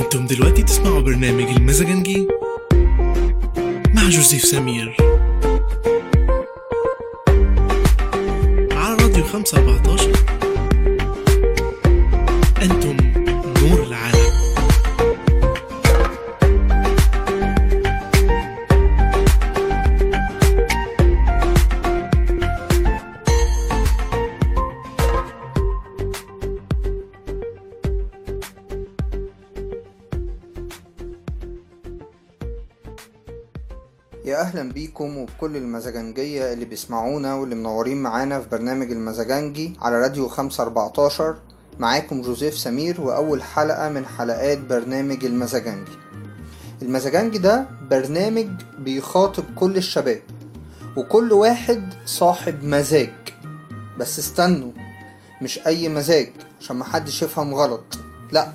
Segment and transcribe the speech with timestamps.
[0.00, 2.28] أنتم دلوقتي تسمعوا برنامج المزاجنجي
[3.94, 4.96] مع جوزيف سمير.
[8.72, 9.69] على راديو 514
[35.00, 41.36] بيكم وبكل المزاجنجية اللي بيسمعونا واللي منورين معانا في برنامج المزاجنجي على راديو 514
[41.78, 45.92] معاكم جوزيف سمير وأول حلقة من حلقات برنامج المزاجنجي.
[46.82, 50.22] المزاجنجي ده برنامج بيخاطب كل الشباب
[50.96, 53.12] وكل واحد صاحب مزاج.
[53.98, 54.72] بس استنوا
[55.42, 57.98] مش أي مزاج عشان محدش يفهم غلط.
[58.32, 58.52] لا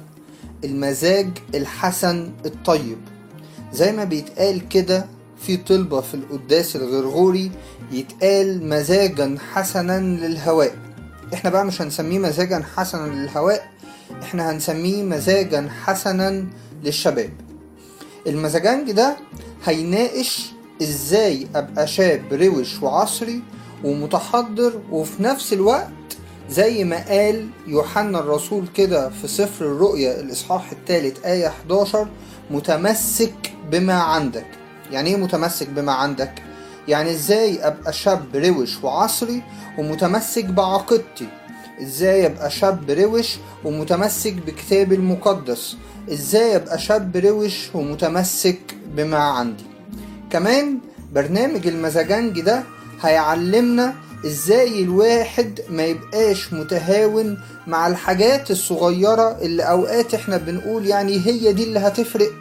[0.63, 2.97] المزاج الحسن الطيب.
[3.73, 5.14] زي ما بيتقال كده
[5.45, 7.51] في طلبة في القداس الغرغوري
[7.91, 10.75] يتقال مزاجا حسنا للهواء.
[11.33, 13.69] إحنا بقى مش هنسميه مزاجا حسنا للهواء
[14.23, 16.45] إحنا هنسميه مزاجا حسنا
[16.83, 17.29] للشباب.
[18.27, 19.17] المزاجنج ده
[19.65, 20.45] هيناقش
[20.81, 23.41] إزاي أبقى شاب روش وعصري
[23.83, 25.89] ومتحضر وفي نفس الوقت
[26.49, 32.07] زي ما قال يوحنا الرسول كده في سفر الرؤيا الإصحاح الثالث آية 11
[32.51, 34.45] متمسك بما عندك.
[34.91, 36.33] يعني إيه متمسك بما عندك؟
[36.87, 39.41] يعني إزاي أبقى شاب روش وعصري
[39.77, 41.27] ومتمسك بعقيدتي؟
[41.81, 45.77] إزاي أبقى شاب روش ومتمسك بكتابي المقدس؟
[46.11, 48.59] إزاي أبقى شاب روش ومتمسك
[48.95, 49.63] بما عندي؟
[50.29, 50.77] كمان
[51.13, 52.63] برنامج المزاجنج ده
[53.01, 61.53] هيعلمنا إزاي الواحد ما يبقاش متهاون مع الحاجات الصغيرة اللي أوقات إحنا بنقول يعني هي
[61.53, 62.31] دي اللي هتفرق؟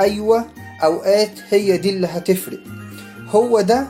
[0.00, 0.44] أيوه.
[0.84, 2.60] أوقات هي دي اللي هتفرق.
[3.30, 3.86] هو ده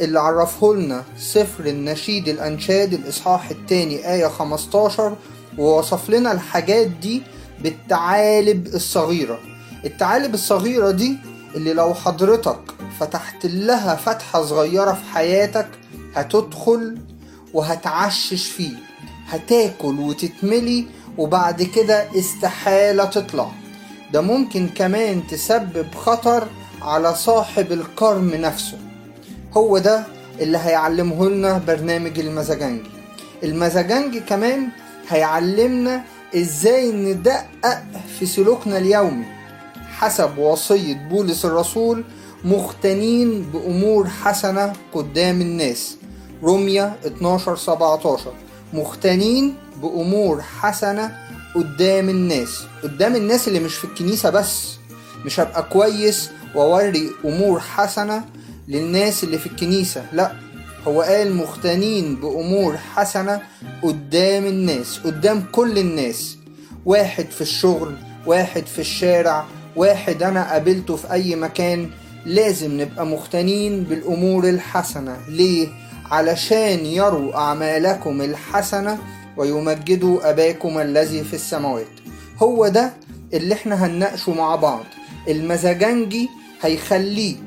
[0.00, 5.16] اللي عرفه لنا سفر النشيد الأنشاد الإصحاح الثاني آية 15
[5.58, 7.22] ووصف لنا الحاجات دي
[7.62, 9.38] بالتعالب الصغيرة.
[9.84, 11.16] التعالب الصغيرة دي
[11.54, 12.60] اللي لو حضرتك
[13.00, 15.68] فتحت لها فتحة صغيرة في حياتك
[16.14, 16.98] هتدخل
[17.54, 18.72] وهتعشش فيه
[19.28, 20.86] هتاكل وتتملي
[21.18, 23.50] وبعد كده استحالة تطلع.
[24.12, 26.48] ده ممكن كمان تسبب خطر
[26.82, 28.78] على صاحب الكرم نفسه.
[29.56, 30.04] هو ده
[30.40, 32.90] اللي هيعلمه لنا برنامج المزاجنجي
[33.42, 34.68] المزاجنجي كمان
[35.08, 36.02] هيعلمنا
[36.36, 37.82] إزاي ندقق
[38.18, 39.24] في سلوكنا اليومي
[39.98, 42.04] حسب وصية بولس الرسول
[42.44, 45.96] مختنين بأمور حسنة قدام الناس.
[46.42, 48.32] روميا 12 17
[48.72, 51.18] مختنين بأمور حسنة
[51.54, 54.76] قدام الناس قدام الناس اللي مش في الكنيسة بس.
[55.24, 58.24] مش هبقى كويس وأوري أمور حسنة
[58.68, 60.32] للناس اللي في الكنيسة لا.
[60.88, 63.40] هو قال مختنين بأمور حسنة
[63.82, 66.36] قدام الناس قدام كل الناس.
[66.86, 67.94] واحد في الشغل
[68.26, 69.44] واحد في الشارع
[69.76, 71.90] واحد أنا قابلته في أي مكان.
[72.26, 75.16] لازم نبقى مختنين بالأمور الحسنة.
[75.28, 75.68] ليه؟
[76.10, 78.98] علشان يروا أعمالكم الحسنة
[79.40, 81.86] ويمجدوا أباكم الذي في السماوات.
[82.42, 82.92] هو ده
[83.32, 84.84] اللي إحنا هنناقشه مع بعض.
[85.28, 86.28] المزاجنجي
[86.62, 87.40] هيخليك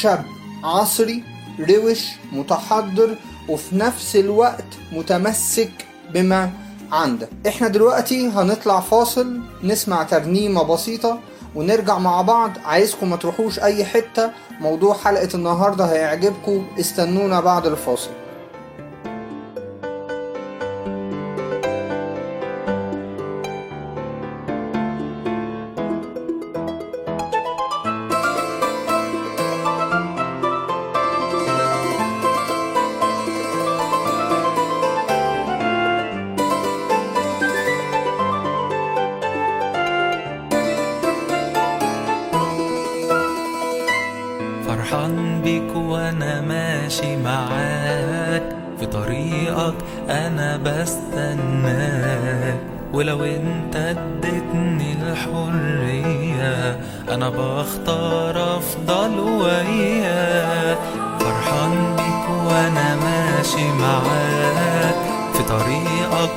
[0.00, 0.24] شاب
[0.64, 1.22] عصري
[1.60, 3.16] روش متحضر
[3.48, 5.72] وفي نفس الوقت متمسك
[6.14, 6.50] بما
[6.92, 7.28] عندك.
[7.46, 11.18] إحنا دلوقتي هنطلع فاصل نسمع ترنيمة بسيطة
[11.54, 12.50] ونرجع مع بعض.
[12.64, 14.30] عايزكم ما تروحوش أي حتة.
[14.60, 16.66] موضوع حلقة النهاردة هيعجبكم.
[16.80, 18.10] استنونا بعد الفاصل.
[57.24, 60.78] أنا بختار أفضل وياك
[61.20, 64.94] فرحان بيك وأنا ماشي معاك
[65.32, 66.30] في طريقك.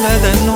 [0.00, 0.47] 来等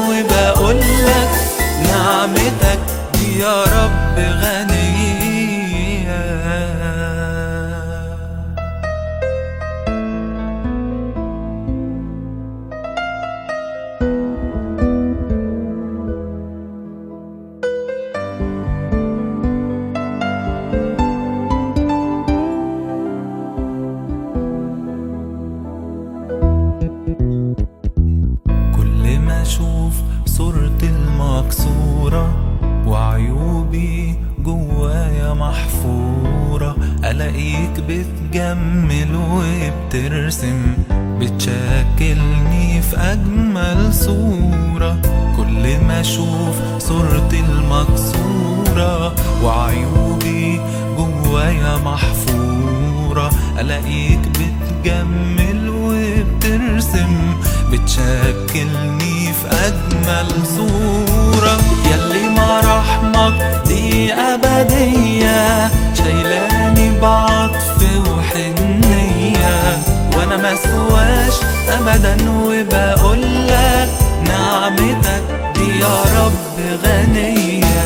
[51.43, 53.31] جوايا محفورة
[53.61, 57.35] ألاقيك بتجمل وبترسم
[57.71, 61.59] بتشكلني في أجمل صورة.
[61.91, 67.79] يلي مع رحمك دي أبدية شايلاني بعطف
[68.09, 69.79] وحنية.
[70.17, 71.35] وأنا ما سواش
[71.69, 73.89] أبدا وبقولك
[74.29, 75.23] نعمتك
[75.55, 77.85] دي يا رب غنية.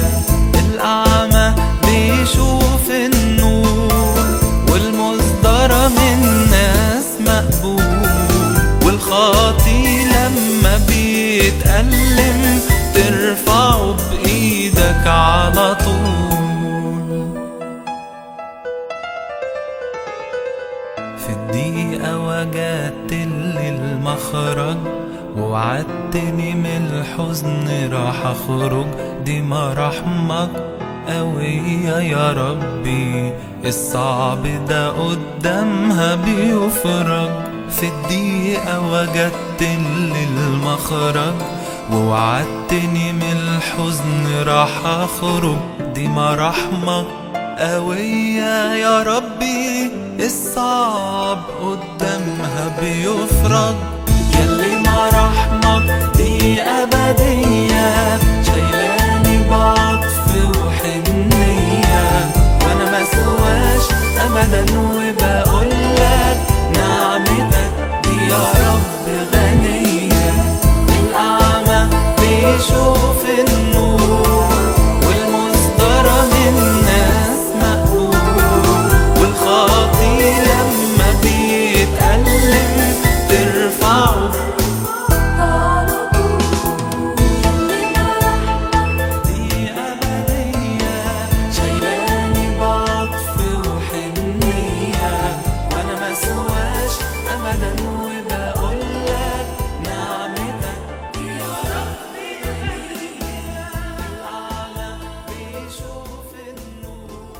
[0.54, 1.54] الأعمى
[1.84, 2.65] بيشوف
[9.26, 12.60] والخاطي لما بيتألم
[12.94, 17.36] ترفعه بإيدك على طول.
[21.18, 24.76] في الدقيقة وجدت لي المخرج
[25.36, 28.86] ووعدتني من الحزن راح أخرج.
[29.24, 30.50] دي مراحمك
[31.08, 33.32] قوية يا ربي
[33.64, 37.55] الصعب ده قدامها بيفرج.
[37.70, 41.34] في الدقيقة وجدت لي المخرج
[41.92, 45.56] ووعدتني من الحزن راح أخرج.
[45.94, 47.06] دي مراحمك
[47.58, 53.74] قوية يا ربي الصعب قدامها بيفرج.
[54.40, 62.30] يلي مع رحمك دي أبدية شايلاني بعطف وحنية
[62.62, 66.40] وأنا ما سواش أبدا وبقولك
[68.28, 70.34] يا رب غنية.
[71.00, 71.90] الأعمى
[72.20, 74.45] بيشوف النور.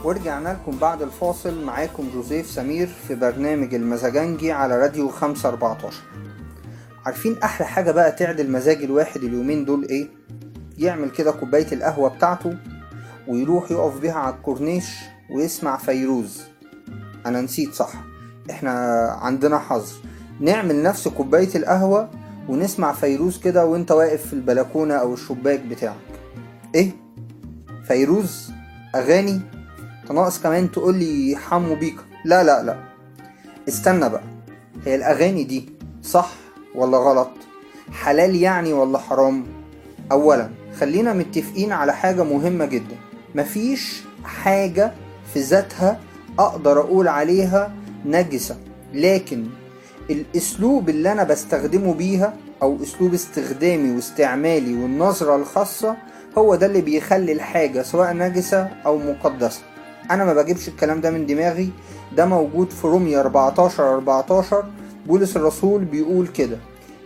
[0.06, 1.64] ورجعنا لكم بعد الفاصل.
[1.64, 5.94] معاكم جوزيف سمير في برنامج المزاجنجي على راديو 514
[7.06, 10.08] عارفين أحلى حاجة بقى تعدل مزاج الواحد اليومين دول إيه؟
[10.78, 12.56] يعمل كده كوباية القهوة بتاعته
[13.28, 14.94] ويروح يقف بيها على الكورنيش
[15.30, 16.42] ويسمع فيروز.
[17.26, 17.92] أنا نسيت صح.
[18.50, 18.70] إحنا
[19.20, 19.92] عندنا حظ
[20.40, 22.10] نعمل نفس كوباية القهوة
[22.48, 25.96] ونسمع فيروز كده وإنت واقف في البلكونة أو الشباك بتاعك.
[26.74, 26.90] إيه؟
[27.88, 28.52] فيروز؟
[28.94, 29.55] أغاني؟
[30.12, 32.02] ناقص كمان تقول لي حمو بيكا.
[32.24, 32.76] لا لا لا.
[33.68, 34.22] استنى بقى.
[34.86, 35.68] هي الأغاني دي
[36.02, 36.30] صح
[36.74, 37.30] ولا غلط؟
[37.92, 39.46] حلال يعني ولا حرام؟
[40.12, 42.96] اولا خلينا متفقين على حاجة مهمة جدا.
[43.34, 44.92] مفيش حاجة
[45.34, 46.00] في ذاتها
[46.38, 47.72] أقدر أقول عليها
[48.04, 48.56] نجسة
[48.94, 49.46] لكن
[50.10, 55.96] الأسلوب اللي أنا بستخدمه بيها أو أسلوب استخدامي واستعمالي والنظرة الخاصة
[56.38, 59.60] هو ده اللي بيخلي الحاجة سواء نجسة أو مقدسة.
[60.10, 61.70] أنا ما بجيبش الكلام ده من دماغي.
[62.16, 64.64] ده موجود في رومية 14 14
[65.06, 66.56] بولس الرسول بيقول كده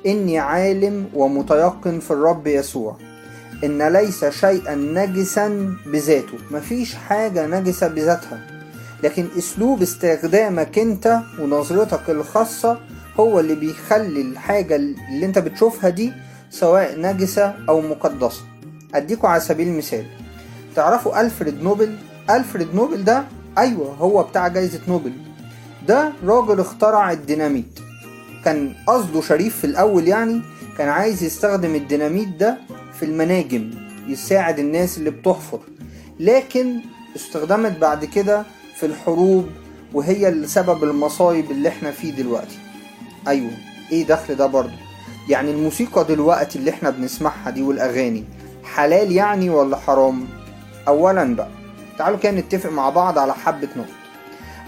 [0.06, 2.96] إني عالم ومتيقن في الرب يسوع
[3.64, 6.38] إن ليس شيئا نجسا بذاته.
[6.50, 8.46] مفيش حاجة نجسة بذاتها.
[9.02, 12.78] لكن أسلوب استخدامك أنت ونظرتك الخاصة
[13.20, 16.12] هو اللي بيخلي الحاجة اللي أنت بتشوفها دي
[16.50, 18.40] سواء نجسة أو مقدسة.
[18.94, 20.04] أديكوا على سبيل المثال
[20.76, 21.96] تعرفوا ألفريد نوبل؟
[22.30, 23.24] ألفريد نوبل ده
[23.58, 25.12] أيوه هو بتاع جايزة نوبل.
[25.88, 27.80] ده راجل اخترع الديناميت.
[28.44, 30.42] كان قصده شريف في الأول يعني
[30.78, 32.58] كان عايز يستخدم الديناميت ده
[32.98, 33.70] في المناجم
[34.06, 35.60] يساعد الناس اللي بتحفر.
[36.20, 36.80] لكن
[37.16, 38.44] استخدمت بعد كده
[38.76, 39.46] في الحروب
[39.94, 42.58] وهي اللي سبب المصايب اللي إحنا فيه دلوقتي.
[43.28, 43.50] أيوه
[43.92, 44.72] إيه دخل ده برضه؟
[45.28, 48.24] يعني الموسيقى دلوقتي اللي إحنا بنسمعها دي والأغاني
[48.64, 50.26] حلال يعني ولا حرام؟
[50.88, 51.48] اولا بقى
[52.00, 53.88] تعالوا كده نتفق مع بعض على حبة نقط.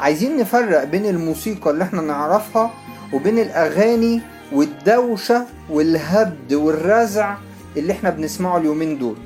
[0.01, 2.71] عايزين نفرق بين الموسيقى اللي إحنا نعرفها
[3.12, 4.21] وبين الأغاني
[4.53, 7.35] والدوشة والهبد والرزع
[7.77, 9.17] اللي إحنا بنسمعه اليومين دول.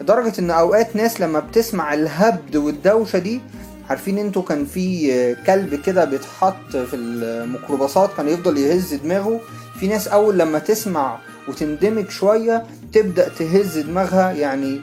[0.00, 3.40] لدرجة إن أوقات ناس لما بتسمع الهبد والدوشة دي
[3.90, 9.40] عارفين أنتوا كان في كلب كده بيتحط في الميكروباصات كان يفضل يهز دماغه.
[9.80, 14.80] في ناس أول لما تسمع وتندمج شوية تبدأ تهز دماغها يعني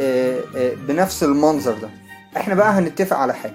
[0.00, 2.01] آه، آه، بنفس المنظر ده.
[2.36, 3.54] إحنا بقى هنتفق على حاجة.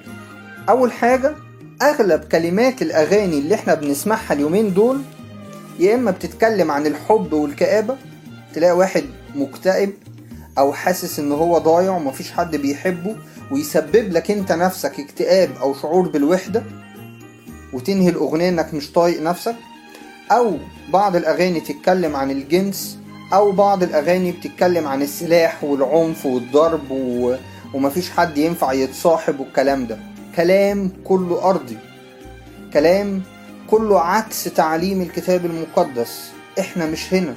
[0.70, 1.36] أول حاجة
[1.82, 5.02] أغلب كلمات الأغاني اللي إحنا بنسمعها اليومين دول
[5.80, 7.96] يا إما بتتكلم عن الحب والكآبة
[8.54, 9.04] تلاقي واحد
[9.36, 9.94] مكتئب
[10.58, 13.16] أو حاسس إن هو ضايع ومفيش حد بيحبه
[13.52, 16.64] ويسبب لك أنت نفسك اكتئاب أو شعور بالوحدة
[17.74, 19.56] وتنهي الأغنية إنك مش طايق نفسك.
[20.32, 20.58] أو
[20.94, 22.98] بعض الأغاني تتكلم عن الجنس
[23.34, 27.36] أو بعض الأغاني بتتكلم عن السلاح والعنف والضرب و...
[27.74, 29.98] ومفيش حد ينفع يتصاحب والكلام ده.
[30.36, 31.78] كلام كله أرضي.
[32.74, 33.22] كلام
[33.70, 36.32] كله عكس تعليم الكتاب المقدس.
[36.60, 37.34] إحنا مش هنا.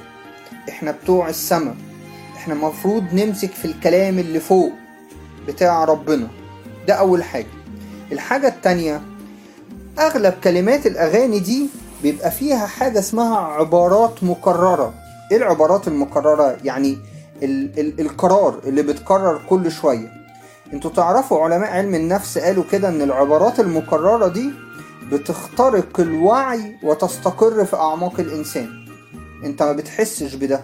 [0.69, 1.75] إحنا بتوع السماء.
[2.35, 4.71] إحنا مفروض نمسك في الكلام اللي فوق
[5.47, 6.27] بتاع ربنا.
[6.87, 7.47] ده أول حاجة.
[8.11, 9.01] الحاجة التانية
[9.99, 11.67] أغلب كلمات الأغاني دي
[12.03, 14.93] بيبقى فيها حاجة اسمها عبارات مكررة.
[15.31, 16.97] إيه العبارات المكررة؟ يعني
[17.43, 20.20] ال ال القرار اللي بتكرر كل شوية.
[20.73, 24.51] أنتوا تعرفوا علماء علم النفس قالوا كده إن العبارات المكررة دي
[25.11, 28.69] بتخترق الوعي وتستقر في أعماق الإنسان.
[29.43, 30.61] انت ما بتحسش بده.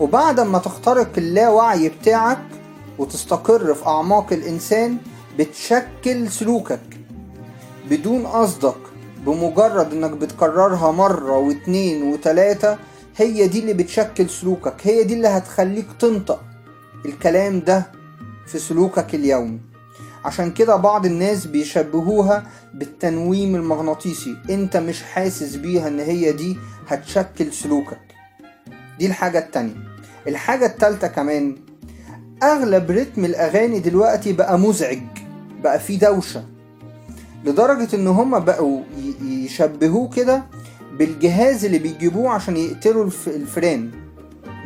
[0.00, 2.38] وبعد ما تخترق اللاوعي بتاعك
[2.98, 4.96] وتستقر في أعماق الإنسان
[5.38, 6.80] بتشكل سلوكك
[7.90, 8.74] بدون قصدك
[9.26, 12.76] بمجرد إنك بتكررها مرة واتنين وتلاتة
[13.16, 16.40] هي دي اللي بتشكل سلوكك هي دي اللي هتخليك تنطق
[17.06, 17.86] الكلام ده
[18.46, 19.58] في سلوكك اليومي
[20.24, 24.36] عشان كده بعض الناس بيشبهوها بالتنويم المغناطيسي.
[24.50, 26.56] انت مش حاسس بيها ان هي دي
[26.88, 27.98] هتشكل سلوكك.
[28.98, 29.74] دي الحاجة التانية.
[30.28, 31.56] الحاجة التالتة كمان
[32.42, 35.02] أغلب رتم الأغاني دلوقتي بقى مزعج
[35.62, 36.44] بقى فيه دوشة.
[37.44, 38.80] لدرجة إن هما بقوا
[39.22, 40.42] يشبهوه كده
[40.98, 44.05] بالجهاز اللي بيجيبوه عشان يقتلوا الف- الفئران أنتوا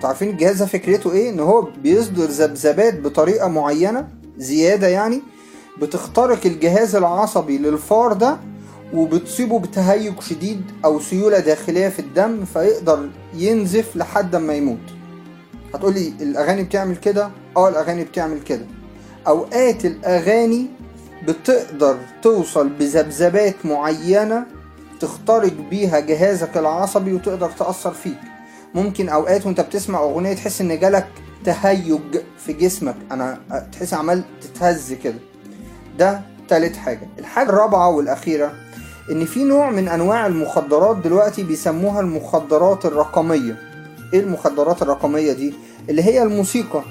[0.05, 5.23] عارفين الجهاز ده فكرته إيه؟ إن هو بيصدر ذبذبات بطريقة معينة زيادة يعني
[5.83, 8.37] بتخترق الجهاز العصبي للفار ده
[8.95, 14.79] وبتصيبه بتهيج شديد أو سيولة داخلية في الدم فيقدر ينزف لحد ما يموت.
[15.75, 18.67] هتقولي الأغاني بتعمل كده؟ آه الأغاني بتعمل كده.
[19.29, 20.67] أوقات الأغاني
[21.29, 24.47] بتقدر توصل بذبذبات معينة
[25.01, 28.19] تخترق بيها جهازك العصبي وتقدر تأثر فيك.
[28.75, 31.09] ممكن أوقات وأنت بتسمع أغنية تحس إن جالك
[31.45, 32.01] تهيج
[32.39, 32.97] في جسمك.
[33.13, 33.41] أنا
[33.73, 35.19] تحس عمال تتهز كده.
[35.99, 37.09] ده تالت حاجة.
[37.19, 38.53] الحاجة الرابعة والأخيرة
[39.11, 43.57] إن في نوع من أنواع المخدرات دلوقتي بيسموها المخدرات الرقمية.
[44.15, 45.55] إيه المخدرات الرقمية دي؟
[45.89, 46.83] اللي هي الموسيقى.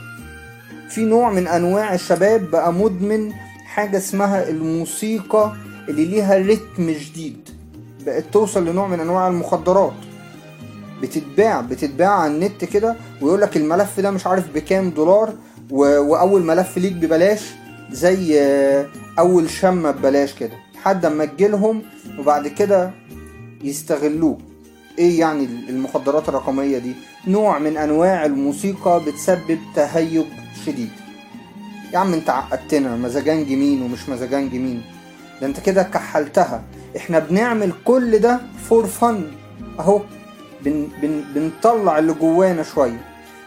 [0.89, 3.31] في نوع من أنواع الشباب بقى مدمن
[3.65, 5.53] حاجة اسمها الموسيقى
[5.89, 7.50] اللي ليها رتم جديد.
[8.05, 9.93] بقت توصل لنوع من أنواع المخدرات.
[11.01, 15.34] بتتباع بتتباع على النت كده ويقول لك الملف ده مش عارف بكام دولار.
[15.72, 17.41] وأول ملف ليك ببلاش
[17.91, 18.88] زي آه،
[19.20, 20.51] أول شمة ببلاش كده.
[20.75, 21.82] لحد أما تجيلهم
[22.20, 22.91] وبعد كده
[23.63, 24.39] يستغلوك
[25.00, 26.94] إيه يعني المخدرات الرقمية دي؟
[27.27, 30.25] نوع من أنواع الموسيقى بتسبب تهيج
[30.65, 30.89] شديد.
[31.94, 34.82] يا عم أنت عقدتنا مزاجنج مين ومش مزاجنج مين
[35.41, 36.63] ده أنت كده كحلتها.
[36.98, 38.39] إحنا بنعمل كل ده
[38.70, 39.24] فور فن
[39.79, 40.01] أهو.
[40.66, 43.01] بن بن بنطلع اللي جوانا شوية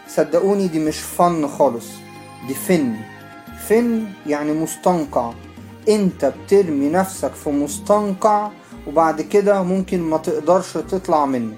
[0.07, 1.85] صدقوني دي مش فن خالص
[2.47, 2.95] دي فن.
[3.67, 5.31] فن يعني مستنقع.
[5.89, 8.49] انت بترمي نفسك في مستنقع
[8.87, 11.53] وبعد كده ممكن ما تقدرش تطلع منه.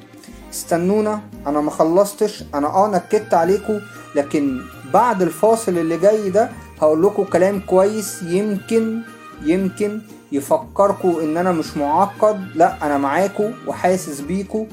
[0.53, 3.79] استنونا أنا ما خلصتش أنا آه نكدت عليكم
[4.15, 4.61] لكن
[4.93, 6.49] بعد الفاصل اللي جاي ده
[6.81, 9.01] هقول لكم كلام كويس يمكن
[9.43, 12.47] يمكن يفكركم إن أنا مش معقد.
[12.55, 14.65] لا أنا معاكم وحاسس بيكم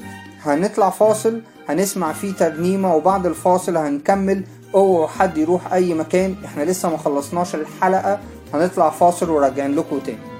[0.45, 4.43] هنطلع فاصل هنسمع فيه ترنيمة وبعد الفاصل هنكمل.
[4.75, 8.19] اوعوا حد يروح أي مكان إحنا لسه ما خلصناش الحلقة.
[8.53, 10.32] هنطلع فاصل وراجعين لكم تاني.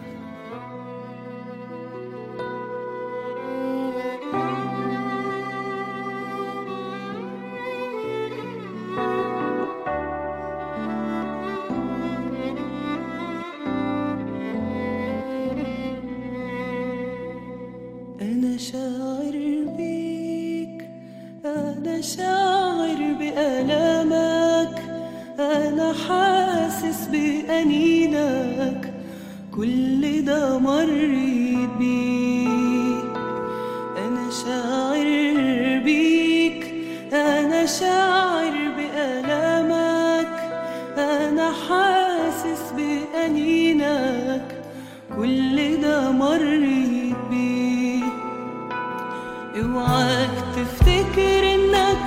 [37.63, 40.33] مشاعر بألامك
[40.97, 44.61] أنا حاسس بأنينك.
[45.17, 48.03] كل ده مريت بيه.
[49.61, 51.97] اوعاك تفتكر إنك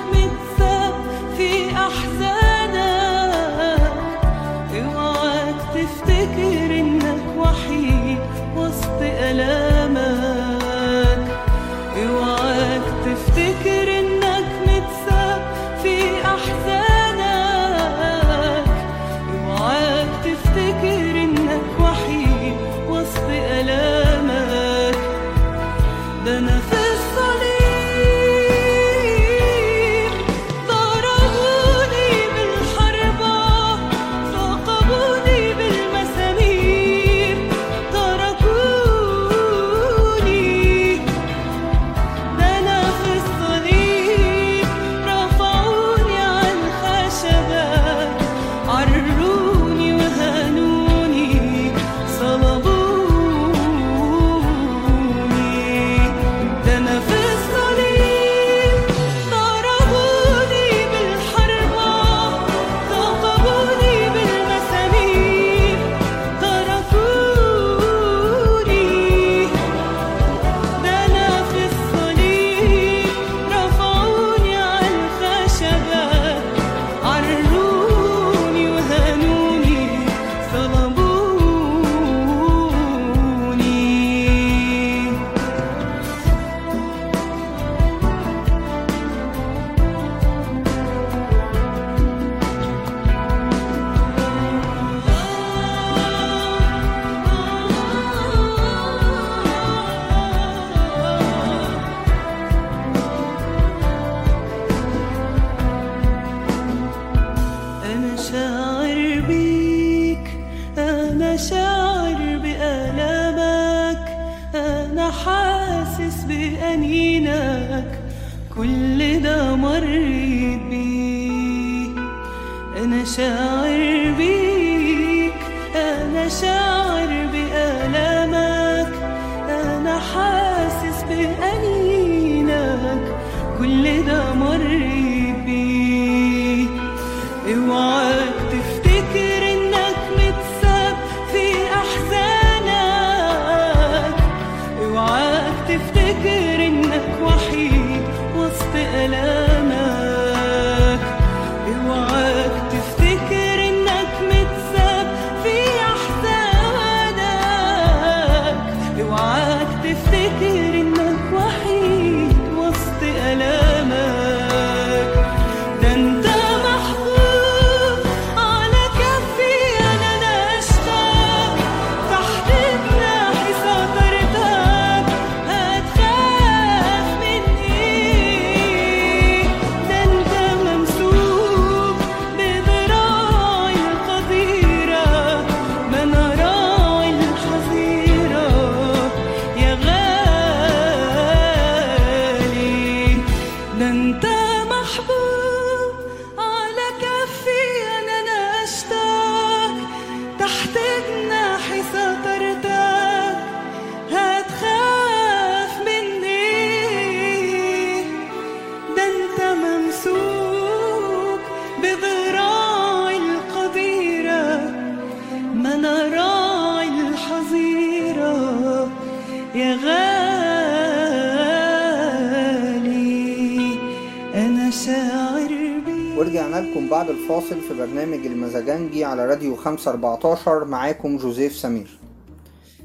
[226.77, 231.99] لكم بعد الفاصل في برنامج المزاجنجي على راديو 514 معاكم جوزيف سمير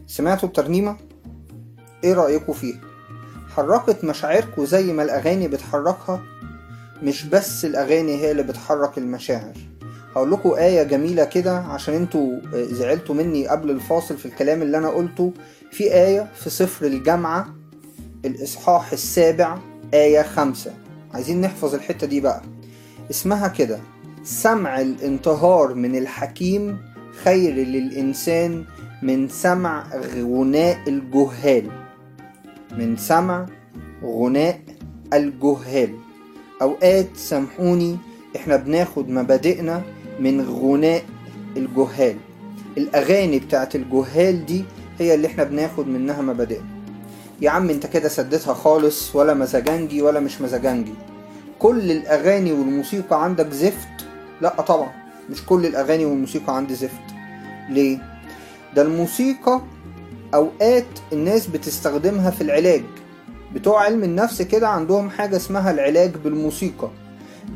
[0.07, 0.97] سمعتوا الترنيمة؟
[2.03, 2.79] إيه رأيكم فيها؟
[3.55, 6.21] حركت مشاعركم زي ما الأغاني بتحركها؟
[7.03, 9.53] مش بس الأغاني هي اللي بتحرك المشاعر
[10.15, 14.77] هقول لكم آية جميلة كده عشان أنتوا آه، زعلتوا مني قبل الفاصل في الكلام اللي
[14.77, 15.33] أنا قلته
[15.71, 17.55] في آية في سفر الجامعة
[18.25, 19.57] الإصحاح السابع
[19.93, 20.73] آية خمسة
[21.13, 22.41] عايزين نحفظ الحتة دي بقى
[23.11, 23.79] اسمها كده.
[24.23, 26.77] سمع الانتهار من الحكيم
[27.23, 28.63] خير للإنسان
[29.01, 29.85] من سمع
[30.21, 31.71] غناء الجهال.
[32.77, 33.45] من سمع
[34.03, 34.59] غناء
[35.13, 35.95] الجهال.
[36.61, 37.97] أوقات سامحوني
[38.35, 39.81] إحنا بناخد مبادئنا
[40.19, 41.03] من غناء
[41.57, 42.15] الجهال.
[42.77, 44.65] الأغاني بتاعت الجهال دي
[44.99, 46.65] هي اللي إحنا بناخد منها مبادئنا.
[47.41, 50.93] يا عم انت كده سدتها خالص ولا مزاجنجي ولا مش مزاجنجي.
[51.61, 53.87] كل الأغاني والموسيقى عندك زفت؟
[54.41, 54.91] لا طبعا
[55.29, 57.01] مش كل الأغاني والموسيقى عندي زفت.
[57.69, 57.97] ليه؟
[58.75, 59.61] ده الموسيقى
[60.33, 62.83] أوقات الناس بتستخدمها في العلاج.
[63.53, 66.89] بتوع علم النفس كده عندهم حاجة اسمها العلاج بالموسيقى.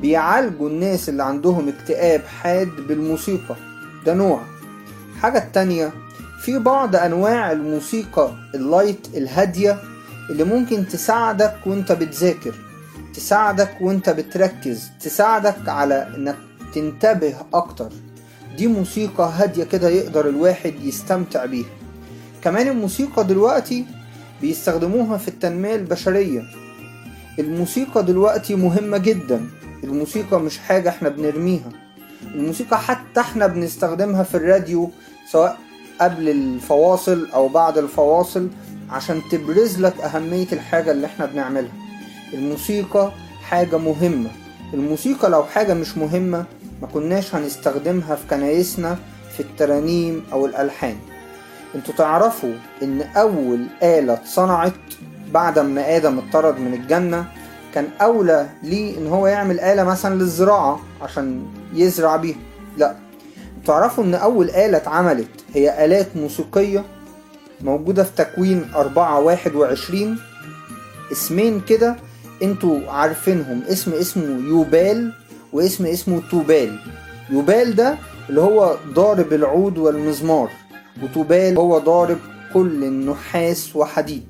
[0.02, 3.56] بيعالجوا الناس اللي عندهم اكتئاب حاد بالموسيقى.
[4.06, 4.42] ده نوع.
[5.22, 5.92] حاجة التانية
[6.42, 9.78] في بعض أنواع الموسيقى اللايت الهادية
[10.30, 12.56] اللي ممكن تساعدك وأنت بتذاكر.
[13.16, 16.36] تساعدك وانت بتركز تساعدك على إنك
[16.74, 17.90] تنتبه أكتر.
[18.58, 21.70] دي موسيقى هادية كده يقدر الواحد يستمتع بيها.
[22.44, 23.86] كمان الموسيقى دلوقتي
[24.42, 26.44] بيستخدموها في التنمية البشرية.
[27.40, 29.46] الموسيقى دلوقتي مهمة جدا.
[29.84, 31.70] الموسيقى مش حاجة إحنا بنرميها.
[32.24, 34.92] الموسيقى حتى إحنا بنستخدمها في الراديو
[35.32, 35.58] سواء
[36.02, 38.50] قبل الفواصل أو بعد الفواصل
[38.90, 41.85] عشان تبرز لك أهمية الحاجة اللي إحنا بنعملها.
[42.36, 43.12] الموسيقى
[43.44, 44.30] حاجة مهمة.
[44.74, 46.46] الموسيقى لو حاجة مش مهمة
[46.82, 48.98] ما كناش هنستخدمها في كنايسنا
[49.34, 50.96] في الترانيم أو الألحان.
[51.76, 54.74] أنتوا تعرفوا إن أول آلة اتصنعت
[55.34, 57.26] بعد ما آدم اتطرد من الجنة
[57.74, 62.38] كان أولى ليه إن هو يعمل آلة مثلا للزراعة عشان يزرع بيها؟
[62.78, 62.96] لا.
[63.66, 66.84] تعرفوا إن أول آلة اتعملت هي آلات موسيقية
[67.62, 70.18] موجودة في تكوين أربعة واحد وعشرين؟
[71.12, 71.96] اسمين كده
[72.42, 73.62] أنتوا عارفينهم.
[73.70, 75.14] اسم اسمه يوبال
[75.54, 76.80] واسم اسمه توبال.
[77.30, 77.98] يوبال ده
[78.30, 80.50] اللي هو ضارب العود والمزمار
[81.04, 82.18] وتوبال هو ضارب
[82.54, 84.24] كل النحاس وحديد.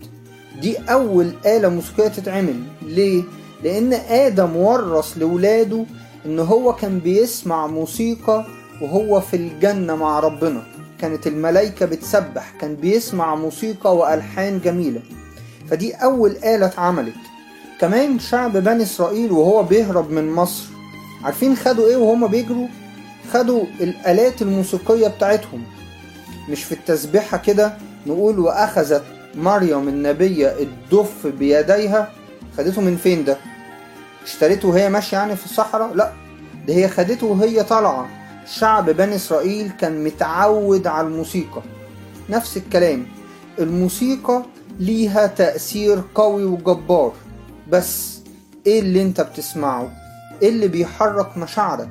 [0.62, 2.64] دي أول آلة موسيقية تتعمل.
[2.82, 3.24] ليه؟
[3.64, 5.86] لأن آدم ورث لولاده
[6.26, 8.46] إن هو كان بيسمع موسيقى
[8.82, 10.64] وهو في الجنة مع ربنا.
[11.02, 15.02] كانت الملايكة بتسبح كان بيسمع موسيقى وألحان جميلة.
[15.70, 17.16] فدي أول آلة اتعملت.
[17.80, 20.64] كمان شعب بني إسرائيل وهو بيهرب من مصر
[21.24, 22.68] عارفين خدوا إيه وهما بيجروا؟
[23.34, 25.64] خدوا الآلات الموسيقية بتاعتهم
[26.50, 29.04] مش في التسبيحة كده نقول وأخذت
[29.36, 32.12] مريم النبية الدف بيديها
[32.58, 33.38] خدته من فين ده؟
[34.24, 36.12] اشتريته وهي ماشية يعني في الصحراء؟ لا
[36.68, 38.10] ده هي خدته وهي طالعة
[38.46, 41.62] شعب بني إسرائيل كان متعود على الموسيقى
[42.30, 43.06] نفس الكلام
[43.60, 44.44] الموسيقى
[44.80, 47.14] ليها تأثير قوي وجبار
[47.72, 48.20] بس
[48.68, 49.92] إيه اللي أنت بتسمعه؟
[50.42, 51.90] إيه اللي بيحرك مشاعرك؟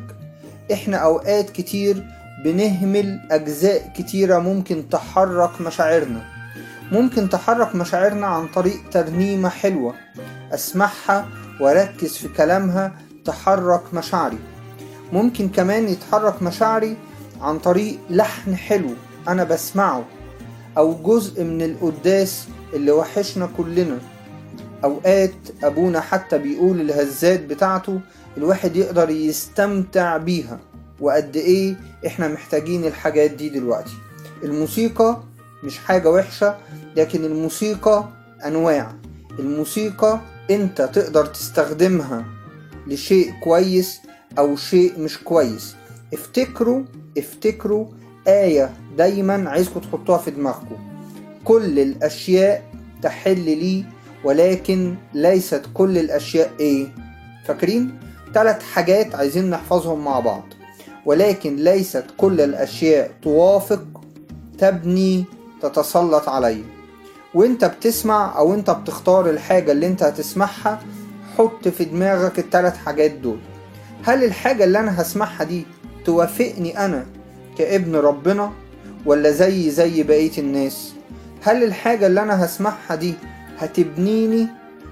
[0.73, 2.05] إحنا أوقات كتير
[2.45, 6.23] بنهمل أجزاء كتيرة ممكن تحرك مشاعرنا.
[6.93, 9.95] ممكن تحرك مشاعرنا عن طريق ترنيمة حلوة.
[10.53, 11.29] أسمعها
[11.61, 12.93] وأركز في كلامها
[13.25, 14.39] تحرك مشاعري.
[15.13, 16.97] ممكن كمان يتحرك مشاعري
[17.41, 18.91] عن طريق لحن حلو
[19.29, 20.05] أنا بسمعه
[20.79, 23.99] أو جزء من القداس اللي وحشنا كلنا.
[24.85, 28.01] أوقات أبونا حتى بيقول الهزات بتاعته
[28.37, 30.61] الواحد يقدر يستمتع بيها.
[31.01, 33.94] وقد إيه إحنا محتاجين الحاجات دي دلوقتي.
[34.44, 35.20] الموسيقى
[35.64, 36.59] مش حاجة وحشة
[36.97, 38.09] لكن الموسيقى
[38.47, 38.92] أنواع.
[39.38, 40.20] الموسيقى
[40.51, 42.25] أنت تقدر تستخدمها
[42.87, 44.01] لشيء كويس
[44.38, 45.75] أو شيء مش كويس.
[46.14, 46.83] افتكروا
[47.18, 47.87] افتكروا
[48.29, 50.77] آية دايما عايزكم تحطوها في دماغكم.
[51.44, 52.62] كل الأشياء
[53.03, 53.85] تحل لي
[54.25, 56.87] ولكن ليست كل الأشياء إيه؟
[57.47, 57.99] فاكرين؟
[58.35, 60.43] ثلاث حاجات عايزين نحفظهم مع بعض.
[61.07, 63.85] ولكن ليست كل الأشياء توافق
[64.59, 65.25] تبني
[65.63, 66.63] تتسلط علي.
[67.35, 70.81] وانت بتسمع أو انت بتختار الحاجة اللي انت هتسمعها
[71.39, 73.39] حط في دماغك الثلاث حاجات دول.
[74.05, 75.67] هل الحاجة اللي أنا هسمعها دي
[76.05, 77.07] توافقني أنا
[77.59, 78.53] كابن ربنا
[79.07, 80.93] ولا زي زي بقية الناس؟
[81.43, 83.15] هل الحاجة اللي أنا هسمعها دي
[83.59, 84.49] هتبنيني؟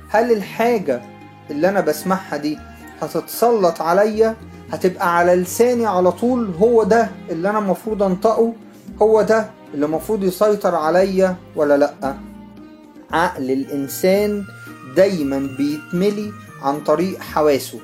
[0.09, 1.03] هل الحاجة
[1.51, 2.59] اللي أنا بسمعها دي
[3.03, 4.37] هتتسلط عليا؟
[4.73, 8.53] هتبقى على لساني على طول؟ هو ده اللي أنا المفروض أنطقه؟
[9.03, 12.17] هو ده اللي المفروض يسيطر عليا ولا لأ؟
[13.11, 14.45] عقل الإنسان
[14.97, 17.79] دايما بيتملي عن طريق حواسه.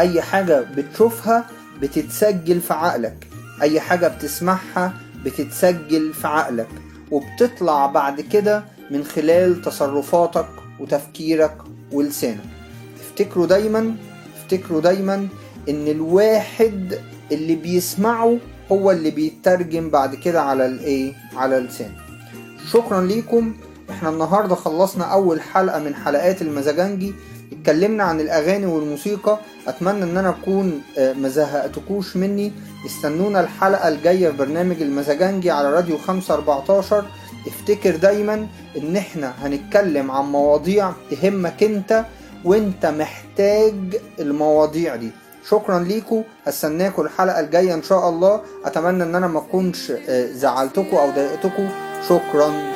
[0.00, 1.44] أي حاجة بتشوفها
[1.82, 3.26] بتتسجل في عقلك.
[3.62, 4.92] أي حاجة بتسمعها
[5.24, 6.68] بتتسجل في عقلك.
[7.10, 10.46] وبتطلع بعد كده من خلال تصرفاتك
[10.80, 11.56] وتفكيرك
[11.92, 12.40] ولسانك.
[13.00, 13.94] افتكروا دايما
[14.36, 15.28] افتكروا دايما
[15.68, 16.98] إن الواحد
[17.32, 18.36] اللي بيسمعه
[18.72, 21.96] هو اللي بيترجم بعد كده على الايه على لسانه.
[22.72, 23.54] شكرا ليكم.
[23.90, 27.14] إحنا النهارده خلصنا أول حلقة من حلقات المزاجنجي
[27.52, 29.38] اتكلمنا عن الأغاني والموسيقى.
[29.68, 31.28] أتمنى إن أنا أكون آه، ما
[32.16, 32.52] مني.
[32.86, 37.04] استنونا الحلقة الجاية في برنامج المزاجنجي على راديو 514
[37.46, 42.04] افتكر دايما إن إحنا هنتكلم عن مواضيع تهمك أنت
[42.44, 43.74] وأنت محتاج
[44.20, 45.10] المواضيع دي.
[45.48, 48.40] شكرا ليكم هستناكم الحلقة الجاية إن شاء الله.
[48.64, 51.68] أتمنى إن أنا ما أكونش آه، زعلتكم أو ضايقتكم
[52.08, 52.72] شكرا.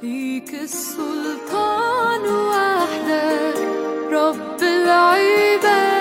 [0.00, 3.58] فيك السلطان وحدك
[4.12, 6.00] رب العباد.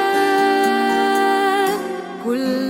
[2.25, 2.68] كل